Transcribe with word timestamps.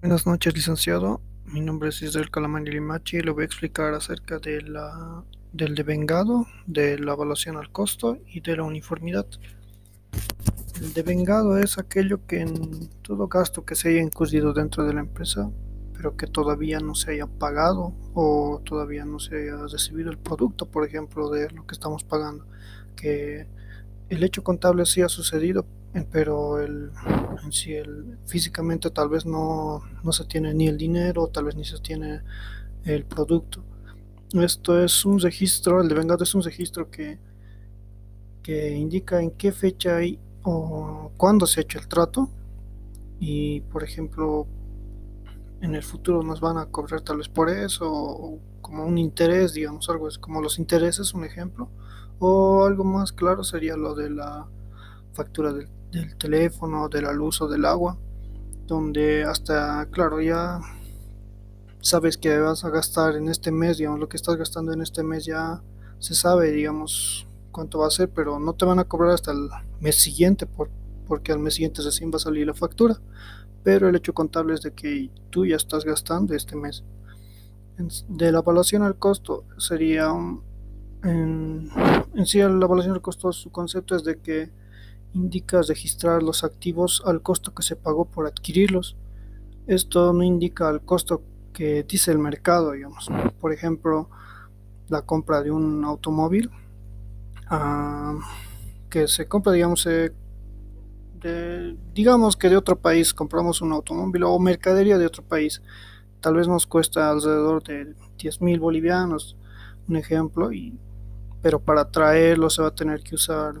Buenas 0.00 0.28
noches, 0.28 0.54
licenciado. 0.54 1.20
Mi 1.46 1.60
nombre 1.60 1.88
es 1.88 2.00
Isabel 2.02 2.30
Calamani 2.30 2.70
Limachi 2.70 3.16
y 3.16 3.20
le 3.20 3.32
voy 3.32 3.42
a 3.42 3.46
explicar 3.46 3.94
acerca 3.94 4.38
de 4.38 4.62
la, 4.62 5.24
del 5.52 5.74
devengado, 5.74 6.46
de 6.68 7.00
la 7.00 7.14
evaluación 7.14 7.56
al 7.56 7.72
costo 7.72 8.16
y 8.28 8.40
de 8.40 8.58
la 8.58 8.62
uniformidad. 8.62 9.26
El 10.80 10.92
devengado 10.92 11.58
es 11.58 11.78
aquello 11.78 12.24
que 12.28 12.42
en 12.42 12.88
todo 13.02 13.26
gasto 13.26 13.64
que 13.64 13.74
se 13.74 13.88
haya 13.88 14.00
incurrido 14.00 14.52
dentro 14.52 14.84
de 14.84 14.94
la 14.94 15.00
empresa, 15.00 15.50
pero 15.94 16.16
que 16.16 16.28
todavía 16.28 16.78
no 16.78 16.94
se 16.94 17.14
haya 17.14 17.26
pagado 17.26 17.92
o 18.14 18.62
todavía 18.64 19.04
no 19.04 19.18
se 19.18 19.34
haya 19.34 19.66
recibido 19.66 20.12
el 20.12 20.18
producto, 20.18 20.66
por 20.66 20.86
ejemplo, 20.86 21.28
de 21.28 21.50
lo 21.50 21.66
que 21.66 21.74
estamos 21.74 22.04
pagando, 22.04 22.46
que 22.94 23.48
el 24.10 24.22
hecho 24.22 24.44
contable 24.44 24.86
sí 24.86 25.02
ha 25.02 25.08
sucedido, 25.08 25.66
pero 26.04 26.60
el, 26.60 26.90
en 27.42 27.52
sí 27.52 27.72
el, 27.74 28.18
físicamente 28.26 28.90
tal 28.90 29.08
vez 29.08 29.26
no, 29.26 29.82
no 30.02 30.12
se 30.12 30.24
tiene 30.24 30.54
ni 30.54 30.68
el 30.68 30.76
dinero, 30.76 31.28
tal 31.28 31.44
vez 31.44 31.56
ni 31.56 31.64
se 31.64 31.78
tiene 31.78 32.22
el 32.84 33.04
producto. 33.04 33.62
Esto 34.32 34.82
es 34.82 35.04
un 35.04 35.18
registro, 35.20 35.80
el 35.80 35.88
devengado 35.88 36.24
es 36.24 36.34
un 36.34 36.42
registro 36.42 36.90
que, 36.90 37.18
que 38.42 38.76
indica 38.76 39.20
en 39.20 39.30
qué 39.30 39.52
fecha 39.52 39.96
hay 39.96 40.18
o 40.42 41.10
cuándo 41.16 41.46
se 41.46 41.60
ha 41.60 41.62
hecho 41.62 41.78
el 41.78 41.88
trato 41.88 42.30
y 43.20 43.60
por 43.62 43.82
ejemplo 43.82 44.46
en 45.60 45.74
el 45.74 45.82
futuro 45.82 46.22
nos 46.22 46.40
van 46.40 46.56
a 46.56 46.66
cobrar 46.66 47.00
tal 47.00 47.18
vez 47.18 47.28
por 47.28 47.50
eso 47.50 47.90
o 47.90 48.38
como 48.60 48.84
un 48.84 48.96
interés 48.96 49.54
digamos 49.54 49.88
algo 49.90 50.08
es 50.08 50.18
como 50.18 50.40
los 50.40 50.58
intereses 50.58 51.14
un 51.14 51.24
ejemplo 51.24 51.68
o 52.20 52.64
algo 52.64 52.84
más 52.84 53.12
claro 53.12 53.42
sería 53.42 53.76
lo 53.76 53.94
de 53.94 54.10
la 54.10 54.46
factura 55.12 55.52
del, 55.52 55.68
del 55.92 56.16
teléfono 56.16 56.88
de 56.88 57.02
la 57.02 57.12
luz 57.12 57.40
o 57.40 57.48
del 57.48 57.64
agua 57.64 57.98
donde 58.66 59.24
hasta 59.24 59.86
claro 59.86 60.20
ya 60.20 60.60
sabes 61.80 62.16
que 62.16 62.38
vas 62.38 62.64
a 62.64 62.70
gastar 62.70 63.16
en 63.16 63.28
este 63.28 63.50
mes 63.50 63.78
digamos 63.78 64.00
lo 64.00 64.08
que 64.08 64.16
estás 64.16 64.36
gastando 64.36 64.72
en 64.72 64.82
este 64.82 65.02
mes 65.02 65.24
ya 65.24 65.62
se 65.98 66.14
sabe 66.14 66.52
digamos 66.52 67.26
cuánto 67.50 67.78
va 67.78 67.86
a 67.86 67.90
ser 67.90 68.10
pero 68.10 68.38
no 68.38 68.54
te 68.54 68.64
van 68.64 68.78
a 68.78 68.84
cobrar 68.84 69.12
hasta 69.12 69.32
el 69.32 69.48
mes 69.80 69.96
siguiente 69.96 70.46
por, 70.46 70.70
porque 71.08 71.32
al 71.32 71.38
mes 71.38 71.54
siguiente 71.54 71.82
recién 71.82 72.12
va 72.12 72.16
a 72.16 72.20
salir 72.20 72.46
la 72.46 72.54
factura. 72.54 73.00
Pero 73.64 73.88
el 73.88 73.96
hecho 73.96 74.14
contable 74.14 74.54
es 74.54 74.62
de 74.62 74.72
que 74.72 75.10
tú 75.30 75.44
ya 75.44 75.56
estás 75.56 75.84
gastando 75.84 76.34
este 76.34 76.54
mes. 76.54 76.84
De 78.08 78.30
la 78.30 78.38
evaluación 78.40 78.82
al 78.82 78.98
costo 78.98 79.44
sería 79.56 80.12
en, 81.02 81.70
en, 82.14 82.26
sí 82.26 82.38
la 82.38 82.48
evaluación 82.48 82.94
al 82.94 83.00
costo 83.00 83.32
su 83.32 83.50
concepto 83.50 83.94
es 83.94 84.04
de 84.04 84.18
que 84.18 84.50
indica 85.18 85.60
registrar 85.62 86.22
los 86.22 86.44
activos 86.44 87.02
al 87.04 87.22
costo 87.22 87.54
que 87.54 87.62
se 87.62 87.76
pagó 87.76 88.04
por 88.04 88.26
adquirirlos. 88.26 88.96
Esto 89.66 90.12
no 90.12 90.22
indica 90.22 90.70
el 90.70 90.80
costo 90.80 91.22
que 91.52 91.82
dice 91.82 92.12
el 92.12 92.18
mercado, 92.18 92.72
digamos. 92.72 93.08
Por 93.40 93.52
ejemplo, 93.52 94.08
la 94.88 95.02
compra 95.02 95.42
de 95.42 95.50
un 95.50 95.84
automóvil 95.84 96.50
uh, 97.50 98.18
que 98.88 99.08
se 99.08 99.26
compra, 99.26 99.52
digamos, 99.52 99.86
eh, 99.86 100.12
de, 101.20 101.76
digamos 101.92 102.36
que 102.36 102.48
de 102.48 102.56
otro 102.56 102.78
país 102.78 103.12
compramos 103.12 103.60
un 103.60 103.72
automóvil 103.72 104.22
o 104.22 104.38
mercadería 104.38 104.98
de 104.98 105.06
otro 105.06 105.22
país, 105.24 105.60
tal 106.20 106.36
vez 106.36 106.48
nos 106.48 106.66
cuesta 106.66 107.10
alrededor 107.10 107.62
de 107.64 107.94
10 108.18 108.40
mil 108.40 108.60
bolivianos, 108.60 109.36
un 109.88 109.96
ejemplo, 109.96 110.52
y, 110.52 110.78
pero 111.42 111.60
para 111.60 111.90
traerlo 111.90 112.48
se 112.50 112.62
va 112.62 112.68
a 112.68 112.74
tener 112.74 113.02
que 113.02 113.16
usar 113.16 113.54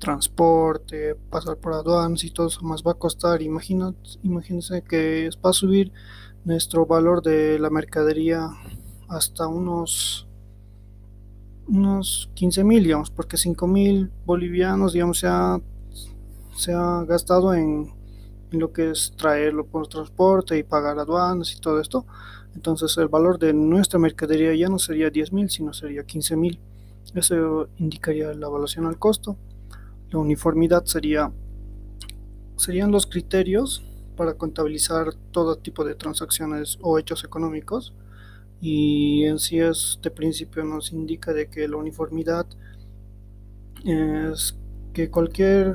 transporte, 0.00 1.14
pasar 1.30 1.58
por 1.58 1.74
aduanas 1.74 2.24
y 2.24 2.30
todo 2.30 2.48
eso 2.48 2.62
más 2.62 2.82
va 2.82 2.92
a 2.92 2.94
costar. 2.94 3.40
imagínense 3.42 4.82
que 4.82 5.30
va 5.44 5.50
a 5.50 5.52
subir 5.52 5.92
nuestro 6.44 6.86
valor 6.86 7.22
de 7.22 7.58
la 7.60 7.70
mercadería 7.70 8.48
hasta 9.08 9.46
unos 9.46 10.26
unos 11.68 12.30
15 12.34 12.64
mil, 12.64 12.82
digamos, 12.82 13.10
porque 13.10 13.36
5 13.36 13.66
mil 13.68 14.10
bolivianos, 14.26 14.92
digamos, 14.92 15.20
se 15.20 15.28
ha, 15.28 15.60
se 16.56 16.72
ha 16.72 17.04
gastado 17.04 17.54
en, 17.54 17.92
en, 18.50 18.58
lo 18.58 18.72
que 18.72 18.90
es 18.90 19.12
traerlo 19.16 19.66
por 19.66 19.86
transporte 19.86 20.58
y 20.58 20.64
pagar 20.64 20.98
aduanas 20.98 21.54
y 21.54 21.60
todo 21.60 21.80
esto. 21.80 22.06
Entonces 22.56 22.96
el 22.98 23.06
valor 23.06 23.38
de 23.38 23.52
nuestra 23.52 24.00
mercadería 24.00 24.52
ya 24.54 24.68
no 24.68 24.80
sería 24.80 25.10
10 25.10 25.32
mil, 25.32 25.48
sino 25.48 25.72
sería 25.72 26.02
15 26.02 26.36
mil. 26.36 26.58
Eso 27.14 27.68
indicaría 27.78 28.32
la 28.34 28.48
evaluación 28.48 28.86
al 28.86 28.98
costo. 28.98 29.36
La 30.10 30.18
uniformidad 30.18 30.84
sería, 30.86 31.32
serían 32.56 32.90
los 32.90 33.06
criterios 33.06 33.84
para 34.16 34.34
contabilizar 34.34 35.14
todo 35.30 35.56
tipo 35.56 35.84
de 35.84 35.94
transacciones 35.94 36.78
o 36.82 36.98
hechos 36.98 37.24
económicos. 37.24 37.94
Y 38.60 39.24
en 39.24 39.38
sí 39.38 39.58
este 39.60 40.10
principio 40.10 40.64
nos 40.64 40.92
indica 40.92 41.32
de 41.32 41.48
que 41.48 41.66
la 41.68 41.76
uniformidad 41.76 42.46
es 43.84 44.56
que 44.92 45.10
cualquier 45.10 45.74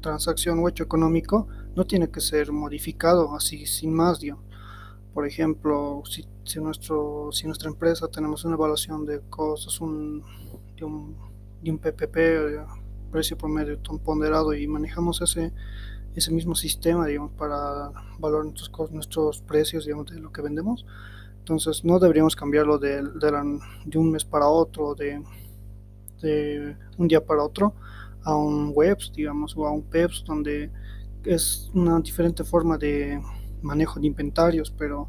transacción 0.00 0.58
o 0.58 0.68
hecho 0.68 0.84
económico 0.84 1.48
no 1.74 1.84
tiene 1.84 2.10
que 2.10 2.20
ser 2.20 2.52
modificado 2.52 3.34
así 3.34 3.66
sin 3.66 3.94
más 3.94 4.20
por 5.14 5.26
ejemplo 5.26 6.02
si, 6.04 6.26
si, 6.44 6.60
nuestro, 6.60 7.30
si 7.32 7.46
nuestra 7.46 7.70
empresa 7.70 8.08
tenemos 8.08 8.44
una 8.44 8.56
evaluación 8.56 9.06
de 9.06 9.20
costos 9.30 9.80
un, 9.80 10.22
de, 10.76 10.84
un, 10.84 11.16
de 11.62 11.70
un 11.70 11.78
PPP 11.78 12.81
precio 13.12 13.38
promedio 13.38 13.78
ponderado 14.04 14.54
y 14.54 14.66
manejamos 14.66 15.20
ese 15.20 15.52
ese 16.16 16.30
mismo 16.30 16.54
sistema 16.54 17.06
digamos 17.06 17.32
para 17.32 17.90
valorar 18.18 18.46
nuestros, 18.46 18.90
nuestros 18.90 19.40
precios 19.42 19.84
digamos 19.84 20.10
de 20.10 20.20
lo 20.20 20.32
que 20.32 20.42
vendemos 20.42 20.84
entonces 21.42 21.84
no 21.84 21.98
deberíamos 21.98 22.36
cambiarlo 22.36 22.78
de, 22.78 23.02
de, 23.02 23.98
un 23.98 24.12
mes 24.12 24.24
para 24.24 24.46
otro, 24.46 24.94
de, 24.94 25.20
de, 26.20 26.76
un 26.98 27.08
día 27.08 27.20
para 27.24 27.42
otro, 27.42 27.74
a 28.22 28.36
un 28.36 28.70
webs, 28.72 29.12
digamos, 29.12 29.56
o 29.56 29.66
a 29.66 29.72
un 29.72 29.82
PEPS, 29.82 30.22
donde 30.24 30.70
es 31.24 31.68
una 31.74 31.98
diferente 31.98 32.44
forma 32.44 32.78
de 32.78 33.20
manejo 33.60 33.98
de 33.98 34.06
inventarios, 34.06 34.70
pero 34.70 35.08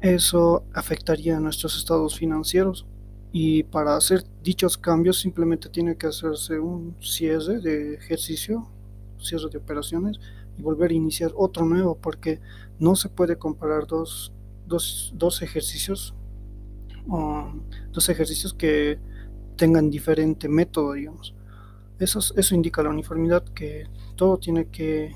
eso 0.00 0.64
afectaría 0.72 1.38
a 1.38 1.40
nuestros 1.40 1.76
estados 1.76 2.16
financieros. 2.16 2.86
Y 3.36 3.64
para 3.64 3.96
hacer 3.96 4.24
dichos 4.44 4.78
cambios 4.78 5.18
simplemente 5.18 5.68
tiene 5.68 5.96
que 5.96 6.06
hacerse 6.06 6.60
un 6.60 6.94
cierre 7.00 7.58
de 7.60 7.94
ejercicio, 7.94 8.68
cierre 9.18 9.50
de 9.50 9.58
operaciones 9.58 10.20
y 10.56 10.62
volver 10.62 10.92
a 10.92 10.94
iniciar 10.94 11.32
otro 11.34 11.64
nuevo, 11.66 11.96
porque 11.96 12.40
no 12.78 12.94
se 12.94 13.08
puede 13.08 13.36
comparar 13.36 13.88
dos 13.88 14.32
dos, 14.66 15.12
dos 15.14 15.42
ejercicios, 15.42 16.14
um, 17.06 17.62
dos 17.92 18.08
ejercicios 18.08 18.54
que 18.54 18.98
tengan 19.56 19.90
diferente 19.90 20.48
método, 20.48 20.92
digamos. 20.92 21.34
Eso, 21.98 22.20
eso 22.36 22.54
indica 22.54 22.82
la 22.82 22.90
uniformidad, 22.90 23.44
que 23.44 23.86
todo 24.16 24.38
tiene 24.38 24.66
que 24.66 25.14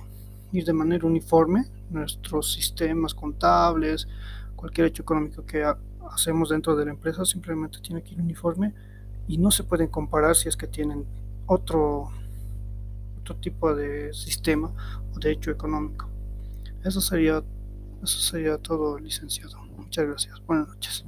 ir 0.53 0.65
de 0.65 0.73
manera 0.73 1.07
uniforme, 1.07 1.67
nuestros 1.91 2.53
sistemas 2.53 3.15
contables, 3.15 4.07
cualquier 4.55 4.89
hecho 4.89 5.03
económico 5.03 5.45
que 5.45 5.65
hacemos 6.13 6.51
dentro 6.51 6.77
de 6.77 6.85
la 6.85 6.91
empresa, 6.91 7.25
simplemente 7.25 7.79
tiene 7.81 8.01
aquí 8.01 8.15
el 8.15 8.21
uniforme 8.21 8.73
y 9.27 9.39
no 9.39 9.51
se 9.51 9.65
pueden 9.65 9.89
comparar 9.89 10.35
si 10.35 10.49
es 10.49 10.57
que 10.57 10.67
tienen 10.67 11.05
otro, 11.47 12.11
otro 13.21 13.37
tipo 13.37 13.75
de 13.75 14.13
sistema 14.15 14.71
o 15.15 15.19
de 15.19 15.33
hecho 15.33 15.51
económico. 15.51 16.09
Eso 16.85 17.01
sería, 17.01 17.43
eso 18.03 18.21
sería 18.21 18.59
todo, 18.59 18.99
licenciado. 18.99 19.59
Muchas 19.77 20.07
gracias. 20.07 20.41
Buenas 20.47 20.69
noches. 20.69 21.05